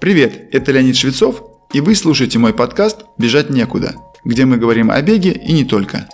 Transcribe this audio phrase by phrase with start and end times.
[0.00, 1.42] Привет, это Леонид Швецов,
[1.72, 6.08] и вы слушаете мой подкаст «Бежать некуда», где мы говорим о беге и не только.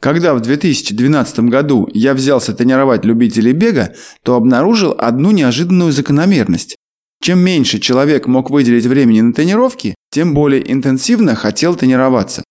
[0.00, 6.76] Когда в 2012 году я взялся тренировать любителей бега, то обнаружил одну неожиданную закономерность.
[7.20, 12.42] Чем меньше человек мог выделить времени на тренировки, тем более интенсивно хотел тренироваться.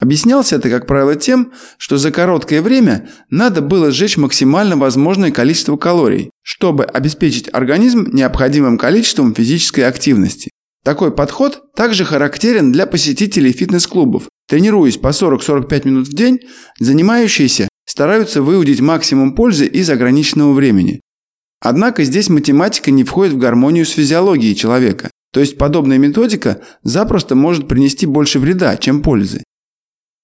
[0.00, 5.76] Объяснялся это, как правило, тем, что за короткое время надо было сжечь максимально возможное количество
[5.76, 10.50] калорий, чтобы обеспечить организм необходимым количеством физической активности.
[10.82, 14.24] Такой подход также характерен для посетителей фитнес-клубов.
[14.48, 16.40] Тренируясь по 40-45 минут в день,
[16.78, 21.02] занимающиеся стараются выудить максимум пользы из ограниченного времени.
[21.60, 25.10] Однако здесь математика не входит в гармонию с физиологией человека.
[25.34, 29.42] То есть подобная методика запросто может принести больше вреда, чем пользы.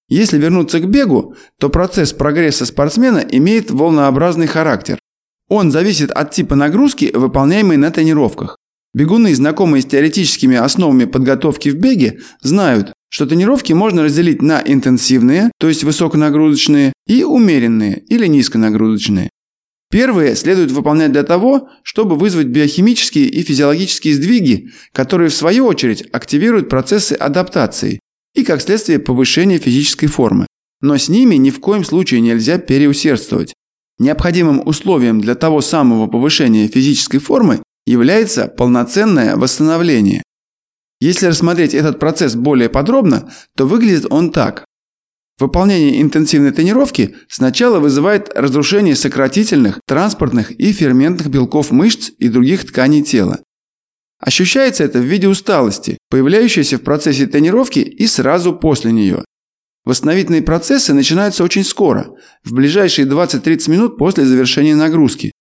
[0.09, 4.99] Если вернуться к бегу, то процесс прогресса спортсмена имеет волнообразный характер.
[5.49, 8.57] Он зависит от типа нагрузки, выполняемой на тренировках.
[8.93, 15.51] Бегуны, знакомые с теоретическими основами подготовки в беге, знают, что тренировки можно разделить на интенсивные,
[15.59, 19.29] то есть высоконагрузочные, и умеренные или низконагрузочные.
[19.89, 26.03] Первые следует выполнять для того, чтобы вызвать биохимические и физиологические сдвиги, которые в свою очередь
[26.11, 27.99] активируют процессы адаптации
[28.37, 30.45] и, как следствие, повышения физической формы.
[30.79, 33.53] Но с ними ни в коем случае нельзя переусердствовать.
[33.97, 40.21] Необходимым условием для того самого повышения физической формы является полноценное восстановление.
[40.99, 44.65] Если рассмотреть этот процесс более подробно, то выглядит он так.
[45.39, 53.01] Выполнение интенсивной тренировки сначала вызывает разрушение сократительных, транспортных и ферментных белков мышц и других тканей
[53.01, 53.39] тела.
[54.19, 59.23] Ощущается это в виде усталости, появляющейся в процессе тренировки и сразу после нее.
[59.85, 62.07] Восстановительные процессы начинаются очень скоро,
[62.43, 65.31] в ближайшие 20-30 минут после завершения нагрузки.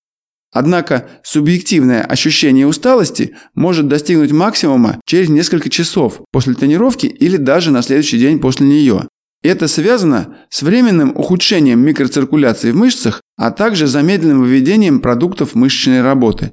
[0.53, 7.83] Однако субъективное ощущение усталости может достигнуть максимума через несколько часов после тренировки или даже на
[7.83, 9.09] следующий день после нее.
[9.43, 16.53] Это связано с временным ухудшением микроциркуляции в мышцах, а также замедленным выведением продуктов мышечной работы.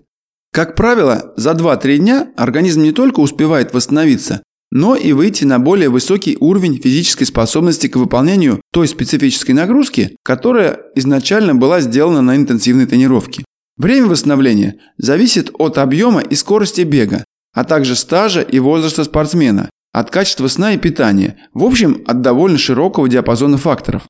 [0.54, 5.90] Как правило, за 2-3 дня организм не только успевает восстановиться, но и выйти на более
[5.90, 12.86] высокий уровень физической способности к выполнению той специфической нагрузки, которая изначально была сделана на интенсивной
[12.86, 13.44] тренировке.
[13.78, 20.12] Время восстановления зависит от объема и скорости бега, а также стажа и возраста спортсмена, от
[20.12, 24.04] качества сна и питания, в общем, от довольно широкого диапазона факторов.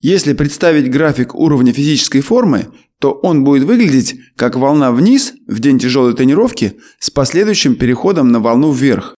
[0.00, 2.66] Если представить график уровня физической формы,
[3.00, 8.40] то он будет выглядеть как волна вниз в день тяжелой тренировки с последующим переходом на
[8.40, 9.14] волну вверх.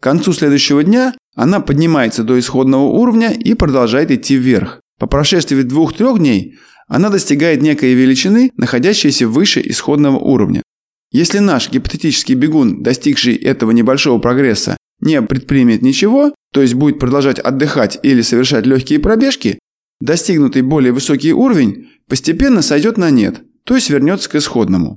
[0.00, 4.80] К концу следующего дня она поднимается до исходного уровня и продолжает идти вверх.
[4.98, 10.62] По прошествии двух-трех дней она достигает некой величины, находящейся выше исходного уровня.
[11.10, 17.38] Если наш гипотетический бегун, достигший этого небольшого прогресса, не предпримет ничего, то есть будет продолжать
[17.38, 19.58] отдыхать или совершать легкие пробежки,
[20.04, 24.96] достигнутый более высокий уровень постепенно сойдет на нет, то есть вернется к исходному.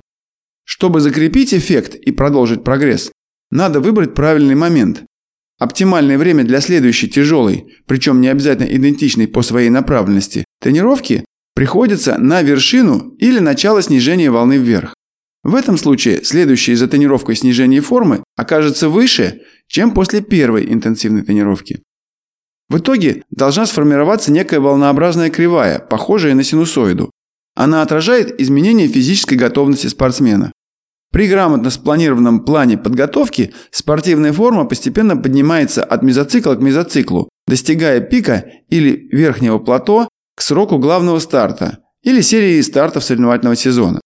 [0.64, 3.10] Чтобы закрепить эффект и продолжить прогресс,
[3.50, 5.04] надо выбрать правильный момент.
[5.58, 12.42] Оптимальное время для следующей тяжелой, причем не обязательно идентичной по своей направленности, тренировки приходится на
[12.42, 14.94] вершину или начало снижения волны вверх.
[15.42, 21.80] В этом случае следующее за тренировкой снижение формы окажется выше, чем после первой интенсивной тренировки.
[22.68, 27.10] В итоге должна сформироваться некая волнообразная кривая, похожая на синусоиду.
[27.54, 30.52] Она отражает изменение физической готовности спортсмена.
[31.10, 38.44] При грамотно спланированном плане подготовки спортивная форма постепенно поднимается от мезоцикла к мезоциклу, достигая пика
[38.68, 44.00] или верхнего плато к сроку главного старта или серии стартов соревновательного сезона.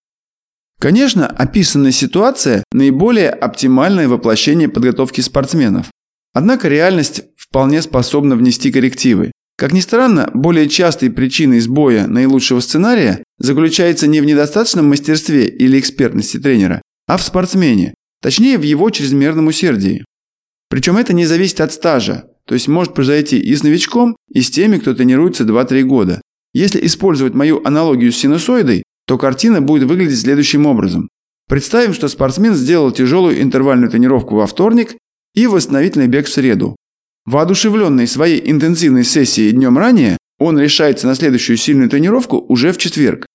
[0.79, 5.91] Конечно, описанная ситуация– наиболее оптимальное воплощение подготовки спортсменов.
[6.33, 9.31] Однако реальность вполне способна внести коррективы.
[9.59, 15.79] Как ни странно, более частой причиной сбоя наилучшего сценария заключается не в недостаточном мастерстве или
[15.79, 20.03] экспертности тренера, а в спортсмене, точнее в его чрезмерном усердии.
[20.71, 24.51] Причем это не зависит от стажа, то есть может произойти и с новичком, и с
[24.51, 26.23] теми, кто тренируется 2-3 года.
[26.55, 31.11] Если использовать мою аналогию с синусоидой, то картина будет выглядеть следующим образом.
[31.51, 34.97] Представим, что спортсмен сделал тяжелую интервальную тренировку во вторник
[35.35, 36.77] и восстановительный бег в среду.
[37.25, 43.27] Воодушевленный своей интенсивной сессией днем ранее, он решается на следующую сильную тренировку уже в четверг.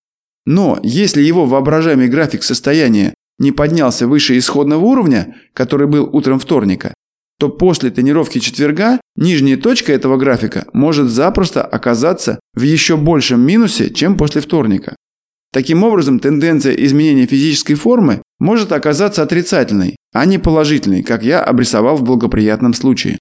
[0.46, 6.94] Но если его воображаемый график состояния не поднялся выше исходного уровня, который был утром вторника,
[7.40, 13.90] то после тренировки четверга нижняя точка этого графика может запросто оказаться в еще большем минусе,
[13.90, 14.96] чем после вторника.
[15.54, 21.96] Таким образом, тенденция изменения физической формы может оказаться отрицательной, а не положительной, как я обрисовал
[21.98, 23.18] в благоприятном случае.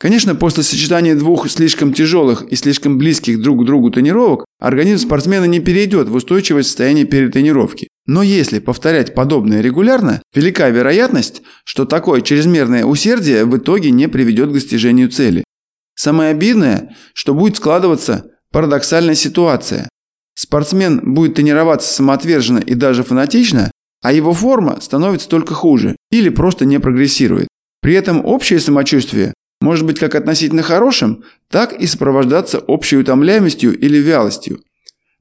[0.00, 5.44] Конечно, после сочетания двух слишком тяжелых и слишком близких друг к другу тренировок, организм спортсмена
[5.44, 7.88] не перейдет в устойчивое состояние перетренировки.
[8.06, 14.48] Но если повторять подобное регулярно, велика вероятность, что такое чрезмерное усердие в итоге не приведет
[14.48, 15.44] к достижению цели.
[15.94, 19.86] Самое обидное, что будет складываться парадоксальная ситуация.
[20.34, 23.70] Спортсмен будет тренироваться самоотверженно и даже фанатично,
[24.02, 27.48] а его форма становится только хуже или просто не прогрессирует.
[27.82, 33.98] При этом общее самочувствие может быть как относительно хорошим, так и сопровождаться общей утомляемостью или
[33.98, 34.60] вялостью.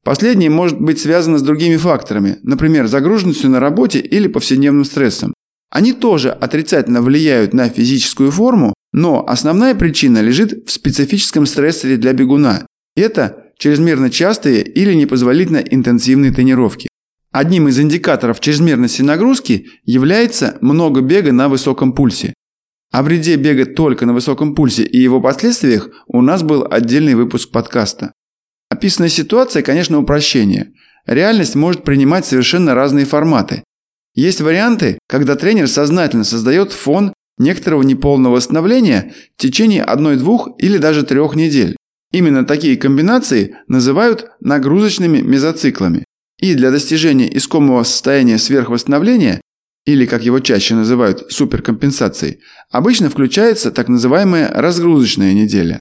[0.04, 5.34] Последнее может быть связано с другими факторами, например, загруженностью на работе или повседневным стрессом.
[5.70, 12.14] Они тоже отрицательно влияют на физическую форму, но основная причина лежит в специфическом стрессоре для
[12.14, 12.66] бегуна.
[12.96, 16.88] Это чрезмерно частые или непозволительно интенсивные тренировки.
[17.32, 22.34] Одним из индикаторов чрезмерности нагрузки является много бега на высоком пульсе.
[22.92, 27.52] О вреде бега только на высоком пульсе и его последствиях у нас был отдельный выпуск
[27.52, 28.14] подкаста.
[28.70, 30.74] Описанная ситуация, конечно, упрощение.
[31.06, 33.64] Реальность может принимать совершенно разные форматы.
[34.16, 41.04] Есть варианты, когда тренер сознательно создает фон некоторого неполного восстановления в течение одной-двух или даже
[41.04, 41.78] трех недель.
[42.12, 46.06] Именно такие комбинации называют нагрузочными мезоциклами.
[46.40, 49.42] И для достижения искомого состояния сверхвосстановления
[49.86, 52.40] или, как его чаще называют, суперкомпенсацией,
[52.70, 55.80] обычно включается так называемая разгрузочная неделя.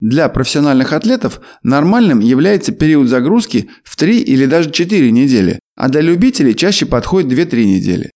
[0.00, 6.00] Для профессиональных атлетов нормальным является период загрузки в 3 или даже 4 недели, а для
[6.00, 8.10] любителей чаще подходит 2-3 недели.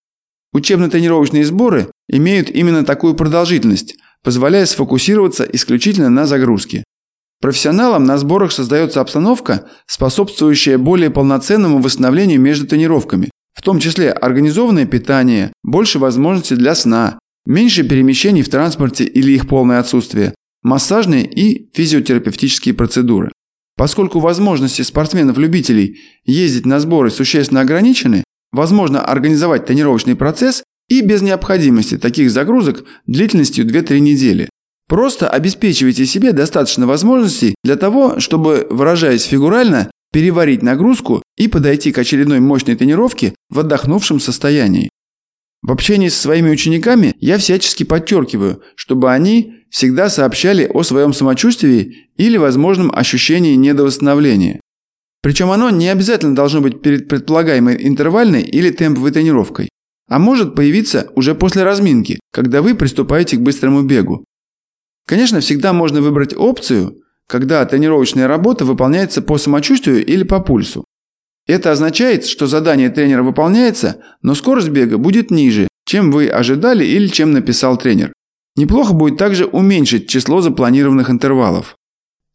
[0.52, 6.84] Учебно-тренировочные сборы имеют именно такую продолжительность, позволяя сфокусироваться исключительно на загрузке.
[7.40, 14.86] Профессионалам на сборах создается обстановка, способствующая более полноценному восстановлению между тренировками, в том числе организованное
[14.86, 20.32] питание, больше возможностей для сна, меньше перемещений в транспорте или их полное отсутствие,
[20.62, 23.32] массажные и физиотерапевтические процедуры.
[23.76, 28.22] Поскольку возможности спортсменов-любителей ездить на сборы существенно ограничены,
[28.52, 34.48] возможно организовать тренировочный процесс и без необходимости таких загрузок длительностью 2-3 недели.
[34.88, 41.98] Просто обеспечивайте себе достаточно возможностей для того, чтобы, выражаясь фигурально, переварить нагрузку и подойти к
[41.98, 44.90] очередной мощной тренировке в отдохнувшем состоянии.
[45.62, 52.08] В общении со своими учениками я всячески подчеркиваю, чтобы они всегда сообщали о своем самочувствии
[52.16, 54.60] или возможном ощущении недовосстановления.
[55.20, 59.68] Причем оно не обязательно должно быть перед предполагаемой интервальной или темповой тренировкой,
[60.08, 64.24] а может появиться уже после разминки, когда вы приступаете к быстрому бегу.
[65.06, 70.84] Конечно, всегда можно выбрать опцию, когда тренировочная работа выполняется по самочувствию или по пульсу.
[71.46, 77.06] Это означает, что задание тренера выполняется, но скорость бега будет ниже, чем вы ожидали или
[77.06, 78.12] чем написал тренер.
[78.56, 81.76] Неплохо будет также уменьшить число запланированных интервалов.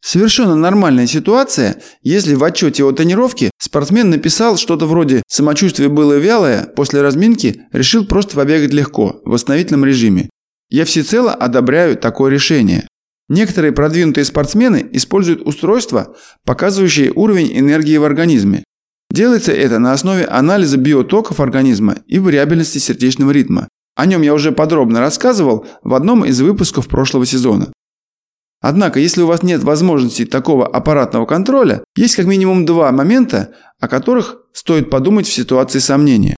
[0.00, 6.64] Совершенно нормальная ситуация, если в отчете о тренировке спортсмен написал что-то вроде «самочувствие было вялое,
[6.64, 10.28] после разминки решил просто побегать легко, в восстановительном режиме».
[10.68, 12.86] Я всецело одобряю такое решение.
[13.28, 18.64] Некоторые продвинутые спортсмены используют устройства, показывающие уровень энергии в организме.
[19.10, 23.68] Делается это на основе анализа биотоков организма и вариабельности сердечного ритма.
[23.96, 27.72] О нем я уже подробно рассказывал в одном из выпусков прошлого сезона.
[28.60, 33.88] Однако, если у вас нет возможности такого аппаратного контроля, есть как минимум два момента, о
[33.88, 36.34] которых стоит подумать в ситуации сомнения.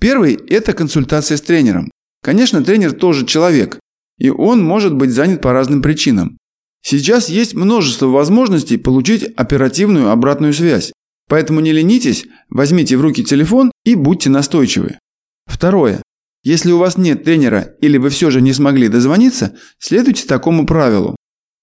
[0.00, 1.90] Первый– это консультация с тренером.
[2.22, 3.78] Конечно, тренер тоже человек,
[4.18, 6.38] и он может быть занят по разным причинам.
[6.82, 10.92] Сейчас есть множество возможностей получить оперативную обратную связь.
[11.28, 14.98] Поэтому не ленитесь, возьмите в руки телефон и будьте настойчивы.
[15.46, 16.02] Второе.
[16.44, 21.16] Если у вас нет тренера или вы все же не смогли дозвониться, следуйте такому правилу.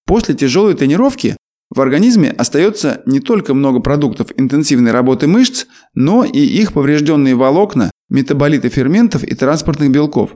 [0.06, 1.36] После тяжелой тренировки
[1.70, 7.90] в организме остается не только много продуктов интенсивной работы мышц, но и их поврежденные волокна,
[8.10, 10.34] метаболиты ферментов и транспортных белков.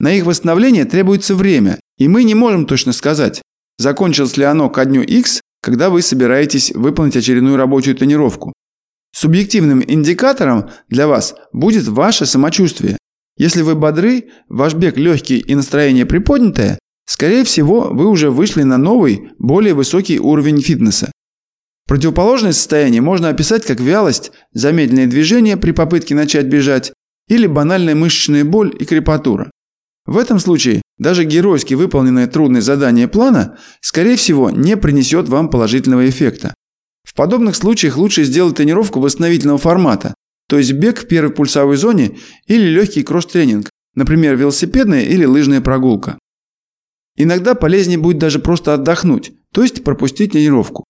[0.00, 3.42] На их восстановление требуется время, и мы не можем точно сказать,
[3.78, 8.52] закончилось ли оно ко дню X, когда вы собираетесь выполнить очередную рабочую тренировку.
[9.12, 12.96] Субъективным индикатором для вас будет ваше самочувствие.
[13.36, 18.76] Если вы бодры, ваш бег легкий и настроение приподнятое, скорее всего, вы уже вышли на
[18.76, 21.10] новый, более высокий уровень фитнеса.
[21.88, 26.92] Противоположное состояние можно описать как вялость, замедленное движение при попытке начать бежать
[27.28, 29.50] или банальная мышечная боль и крепатура.
[30.08, 36.08] В этом случае даже геройски выполненное трудное задание плана, скорее всего, не принесет вам положительного
[36.08, 36.54] эффекта.
[37.04, 40.14] В подобных случаях лучше сделать тренировку восстановительного формата,
[40.48, 46.18] то есть бег в первой пульсовой зоне или легкий кросс-тренинг, например, велосипедная или лыжная прогулка.
[47.18, 50.84] Иногда полезнее будет даже просто отдохнуть, то есть пропустить тренировку.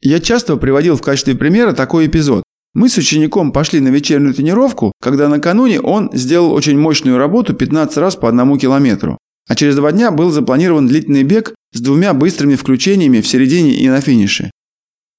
[0.00, 2.44] Я часто приводил в качестве примера такой эпизод.
[2.74, 7.98] Мы с учеником пошли на вечернюю тренировку, когда накануне он сделал очень мощную работу 15
[7.98, 9.18] раз по одному километру.
[9.46, 13.88] А через два дня был запланирован длительный бег с двумя быстрыми включениями в середине и
[13.88, 14.50] на финише.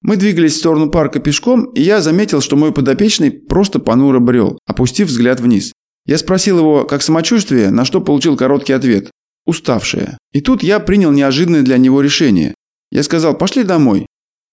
[0.02, 4.58] Мы двигались в сторону парка пешком, и я заметил, что мой подопечный просто понуро брел,
[4.66, 5.72] опустив взгляд вниз.
[6.06, 9.10] Я спросил его, как самочувствие, на что получил короткий ответ–
[9.46, 10.18] уставшее.
[10.32, 12.54] И тут я принял неожиданное для него решение.
[12.90, 14.06] Я сказал, пошли домой.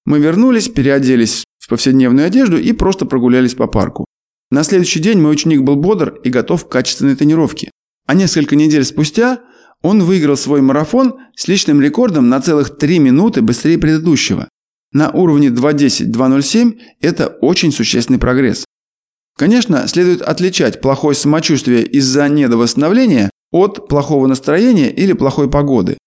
[0.06, 4.04] Мы вернулись, переоделись повседневную одежду и просто прогулялись по парку.
[4.52, 7.72] На следующий день мой ученик был бодр и готов к качественной тренировке.
[8.06, 9.40] А несколько недель спустя
[9.82, 14.50] он выиграл свой марафон с личным рекордом на целых 3 минуты быстрее предыдущего.
[14.92, 18.66] На уровне 2.10-2.07 это очень существенный прогресс.
[19.38, 25.98] Конечно, следует отличать плохое самочувствие из-за недовосстановления от плохого настроения или плохой погоды.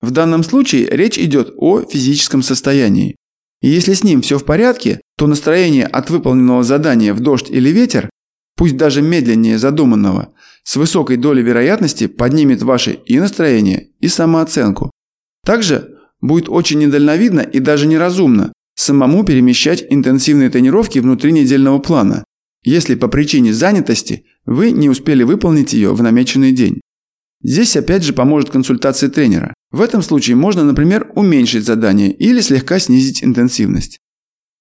[0.00, 3.14] В данном случае речь идет о физическом состоянии.
[3.62, 7.70] И если с ним все в порядке, то настроение от выполненного задания в дождь или
[7.70, 8.10] ветер,
[8.56, 14.90] пусть даже медленнее задуманного, с высокой долей вероятности поднимет ваше и настроение, и самооценку.
[15.44, 15.92] Также
[16.22, 22.24] Будет очень недальновидно и даже неразумно самому перемещать интенсивные тренировки внутри недельного плана,
[22.62, 26.80] если по причине занятости вы не успели выполнить ее в намеченный день.
[27.42, 29.52] Здесь опять же поможет консультация тренера.
[29.72, 33.98] В этом случае можно, например, уменьшить задание или слегка снизить интенсивность.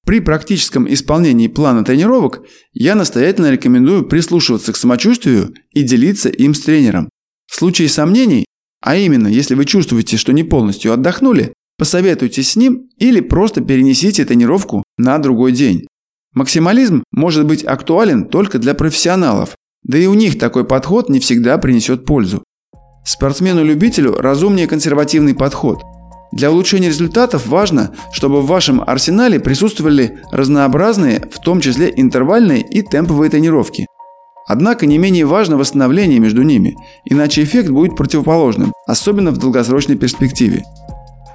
[0.06, 2.42] При практическом исполнении плана тренировок
[2.74, 7.10] я настоятельно рекомендую прислушиваться к самочувствию и делиться им с тренером.
[7.46, 8.46] В случае сомнений
[8.82, 14.26] а именно, если вы чувствуете, что не полностью отдохнули, посоветуйтесь с ним или просто перенесите
[14.26, 15.88] тренировку на другой день.
[16.34, 21.58] Максимализм может быть актуален только для профессионалов, да и у них такой подход не всегда
[21.58, 22.44] принесет пользу.
[23.04, 25.82] Спортсмену-любителю разумнее консервативный подход.
[26.32, 32.84] Для улучшения результатов важно, чтобы в вашем арсенале присутствовали разнообразные, в том числе интервальные и
[32.84, 33.88] темповые тренировки.
[34.48, 40.64] Однако не менее важно восстановление между ними, иначе эффект будет противоположным, особенно в долгосрочной перспективе.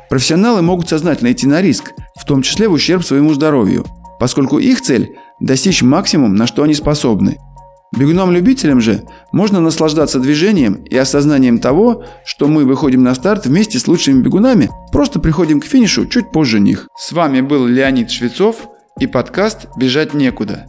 [0.09, 3.85] Профессионалы могут сознательно идти на риск, в том числе в ущерб своему здоровью,
[4.19, 7.37] поскольку их цель– достичь максимум, на что они способны.
[7.95, 13.87] Бегунам-любителям же можно наслаждаться движением и осознанием того, что мы выходим на старт вместе с
[13.87, 16.89] лучшими бегунами, просто приходим к финишу чуть позже них.
[16.99, 20.67] С вами был Леонид Швецов и подкаст «Бежать некуда».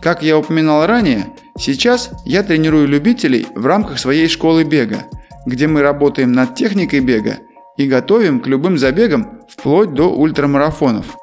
[0.00, 1.26] Как я упоминал ранее,
[1.58, 5.04] сейчас я тренирую любителей в рамках своей школы бега,
[5.46, 7.38] где мы работаем над техникой бега
[7.76, 11.16] и готовим к любым забегам вплоть до ультрамарафонов.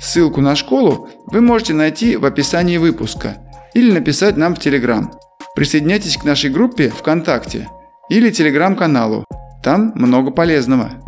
[0.00, 3.36] Ссылку на школу вы можете найти в описании выпуска
[3.74, 5.12] или написать нам в Телеграм.
[5.54, 7.68] Присоединяйтесь к нашей группе ВКонтакте
[8.08, 9.24] или Телеграм-каналу.
[9.62, 11.01] Там много полезного.